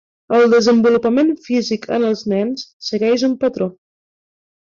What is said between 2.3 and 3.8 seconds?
nens segueix un patró.